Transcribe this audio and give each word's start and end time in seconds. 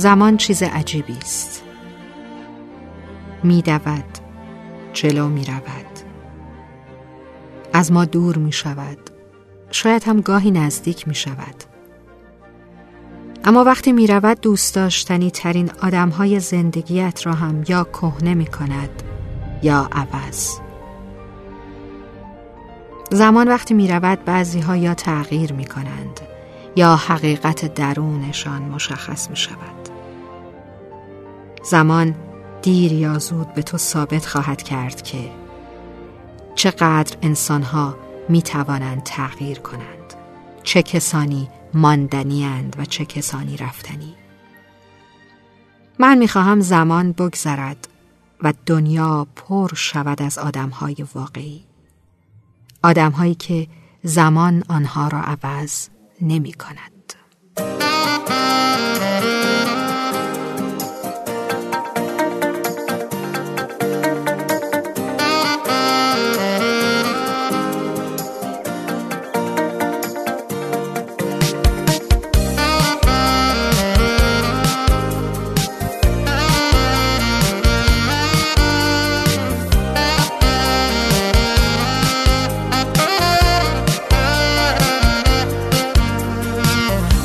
زمان 0.00 0.36
چیز 0.36 0.62
عجیبی 0.62 1.16
است. 1.22 1.62
می 3.42 3.62
دود 3.62 4.04
جلو 4.92 5.28
می 5.28 5.44
رود 5.44 6.00
از 7.72 7.92
ما 7.92 8.04
دور 8.04 8.38
می 8.38 8.52
شود 8.52 8.98
شاید 9.70 10.04
هم 10.04 10.20
گاهی 10.20 10.50
نزدیک 10.50 11.08
می 11.08 11.14
شود 11.14 11.54
اما 13.44 13.64
وقتی 13.64 13.92
می 13.92 14.06
رود 14.06 14.40
دوست 14.40 14.74
داشتنی 14.74 15.30
ترین 15.30 15.70
آدم 15.82 16.08
های 16.08 16.40
زندگیت 16.40 17.26
را 17.26 17.34
هم 17.34 17.64
یا 17.68 17.84
کهنه 17.84 18.34
می 18.34 18.46
کند 18.46 19.02
یا 19.62 19.88
عوض. 19.92 20.50
زمان 23.10 23.48
وقتی 23.48 23.74
می 23.74 23.88
رود 23.88 24.24
بعضی 24.24 24.60
ها 24.60 24.76
یا 24.76 24.94
تغییر 24.94 25.52
می 25.52 25.64
کنند 25.64 26.20
یا 26.76 26.96
حقیقت 26.96 27.74
درونشان 27.74 28.62
مشخص 28.62 29.30
می 29.30 29.36
شود 29.36 29.88
زمان 31.62 32.14
دیر 32.62 32.92
یا 32.92 33.18
زود 33.18 33.54
به 33.54 33.62
تو 33.62 33.78
ثابت 33.78 34.26
خواهد 34.26 34.62
کرد 34.62 35.02
که 35.02 35.30
چقدر 36.54 37.16
انسانها 37.22 37.96
می 38.28 38.42
توانند 38.42 39.02
تغییر 39.02 39.58
کنند. 39.58 40.14
چه 40.62 40.82
کسانی 40.82 41.48
ماندنی 41.74 42.70
و 42.78 42.84
چه 42.84 43.04
کسانی 43.04 43.56
رفتنی. 43.56 44.14
من 45.98 46.18
می 46.18 46.28
خواهم 46.28 46.60
زمان 46.60 47.12
بگذرد 47.12 47.88
و 48.42 48.52
دنیا 48.66 49.26
پر 49.36 49.74
شود 49.74 50.22
از 50.22 50.38
آدمهای 50.38 51.06
واقعی. 51.14 51.64
آدمهایی 52.82 53.34
که 53.34 53.66
زمان 54.02 54.64
آنها 54.68 55.08
را 55.08 55.20
عوض 55.20 55.88
نمی 56.22 56.52
کند 56.52 56.99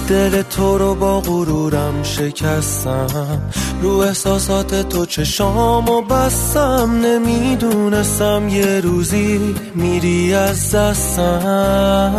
دل 0.08 0.42
تو 0.42 0.78
رو 0.78 0.96
با 0.96 1.22
غرورم 1.22 2.04
شکستم. 2.04 3.42
رو 3.82 3.98
احساسات 3.98 4.90
تو 4.90 5.06
چشام 5.06 5.90
و 5.90 6.02
بستم. 6.02 6.92
نمی‌دونستم 7.04 8.50
یه 8.50 8.82
روزی 8.82 9.56
میری 9.76 10.34
از 10.34 10.76
دستم. 10.76 12.12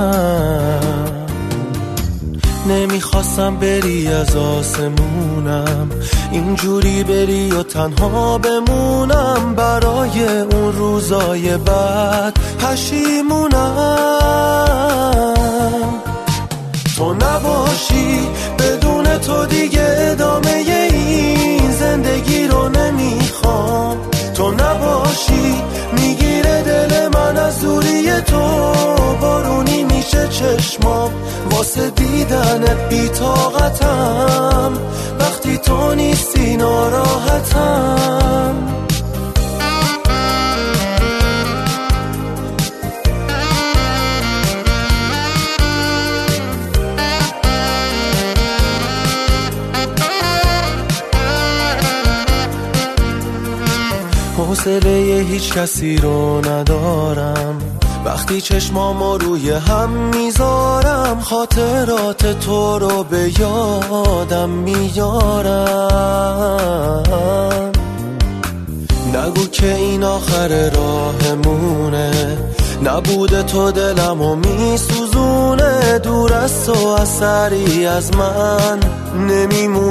نمی‌خواستم 2.68 3.56
بری 3.56 4.08
از 4.08 4.36
آسمونم. 4.36 5.90
اینجوری 6.32 7.04
بری 7.04 7.50
و 7.50 7.62
تنها 7.62 8.38
بمونم. 8.38 9.54
برای 9.56 10.28
اون 10.52 10.72
روزای 10.72 11.56
بعد 11.56 12.38
پشیمونم. 12.58 14.16
تو 16.96 17.14
نباشی 17.14 18.28
بدون 18.58 19.18
تو 19.18 19.46
دیگه 19.46 19.96
ادامه 19.98 20.50
این 20.92 21.72
زندگی 21.72 22.46
رو 22.46 22.68
نمی‌خوام. 22.68 23.96
تو 24.34 24.50
نباشی 24.50 25.54
می‌گیره 25.92 26.62
دل 26.62 27.08
من 27.08 27.36
از 27.36 27.60
دوری 27.60 28.20
تو 28.20 28.72
بارونی 29.20 29.84
میشه 29.84 30.28
چشمام. 30.28 31.10
واسه 31.50 31.90
دیدن 31.90 32.88
بیتاقتم 32.90 34.72
وقتی 35.20 35.58
تو 35.58 35.94
نیستی 35.94 36.56
ناراحتم 36.56 37.15
حوصله 54.38 55.24
هیچ 55.28 55.52
کسی 55.52 55.96
رو 55.96 56.40
ندارم. 56.48 57.58
وقتی 58.04 58.40
چشمامو 58.40 59.18
روی 59.18 59.50
هم 59.50 59.90
می‌ذارم 59.90 61.20
خاطرات 61.20 62.40
تو 62.40 62.78
رو 62.78 63.04
به 63.04 63.40
یادم 63.40 64.48
میارم 64.48 65.72
نگو 69.14 69.46
که 69.46 69.74
این 69.74 70.04
آخر 70.04 70.70
راهمونه. 70.70 72.38
نبوده 72.84 73.42
تو 73.42 73.70
دلم 73.70 74.20
و 74.20 74.36
میسوزونه. 74.36 75.98
دور 75.98 76.34
از 76.34 76.66
تو 76.66 76.86
اثری 76.88 77.86
از 77.86 78.16
من 78.16 78.80
نمیمونه. 79.28 79.85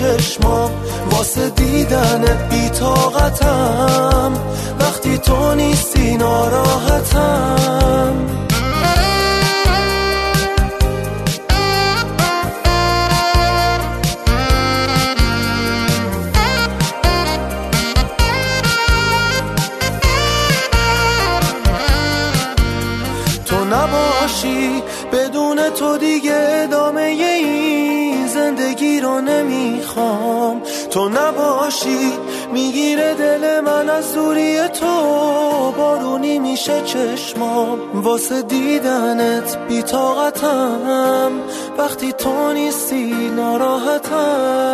چشمام 0.00 0.70
واسه 1.10 1.50
دیدن 1.50 2.48
بیتاقتم 2.50 4.32
وقتی 4.80 5.18
تو 5.18 5.54
نیستی 5.54 6.16
ناراحتم. 6.16 8.16
نباشی 23.72 24.82
بدون 25.12 25.70
تو 25.70 25.98
دیگه 25.98 26.32
ادامه 26.34 27.00
این 27.00 27.99
زندگی 28.32 29.00
رو 29.00 29.20
نمی‌خوام. 29.20 30.62
تو 30.90 31.08
نباشی 31.08 32.12
می‌گیره 32.52 33.14
دل 33.14 33.60
من 33.60 33.90
از 33.90 34.14
دوری 34.14 34.68
تو. 34.68 34.86
بارونی 35.76 36.38
میشه 36.38 36.82
چشمام. 36.82 37.78
واسه 37.94 38.42
دیدنت 38.42 39.56
بیتاقتم 39.68 41.30
وقتی 41.78 42.12
تو 42.12 42.52
نیستی 42.52 43.30
ناراحتم. 43.36 44.70